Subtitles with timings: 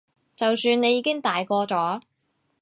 [0.33, 2.01] 就算你已經大個咗